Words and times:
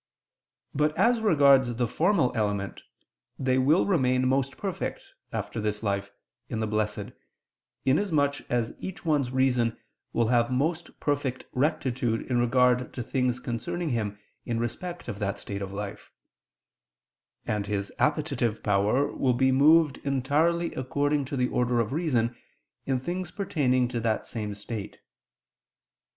But, 0.73 0.97
as 0.97 1.21
regards 1.21 1.75
the 1.75 1.87
formal 1.87 2.31
element, 2.33 2.81
they 3.37 3.59
will 3.59 3.85
remain 3.85 4.27
most 4.27 4.57
perfect, 4.57 5.03
after 5.31 5.61
this 5.61 5.83
life, 5.83 6.09
in 6.49 6.59
the 6.59 6.65
Blessed, 6.65 7.11
in 7.85 7.99
as 7.99 8.11
much 8.11 8.41
as 8.49 8.73
each 8.79 9.05
one's 9.05 9.29
reason 9.29 9.77
will 10.11 10.29
have 10.29 10.49
most 10.49 10.99
perfect 10.99 11.45
rectitude 11.53 12.25
in 12.31 12.39
regard 12.39 12.91
to 12.93 13.03
things 13.03 13.39
concerning 13.39 13.89
him 13.89 14.17
in 14.43 14.59
respect 14.59 15.07
of 15.07 15.19
that 15.19 15.37
state 15.37 15.61
of 15.61 15.71
life: 15.71 16.11
and 17.45 17.67
his 17.67 17.91
appetitive 17.99 18.63
power 18.63 19.05
will 19.15 19.33
be 19.35 19.51
moved 19.51 19.97
entirely 19.97 20.73
according 20.73 21.25
to 21.25 21.37
the 21.37 21.49
order 21.49 21.79
of 21.79 21.93
reason, 21.93 22.35
in 22.87 22.99
things 22.99 23.29
pertaining 23.29 23.87
to 23.87 23.99
that 23.99 24.25
same 24.25 24.55
state. 24.55 24.97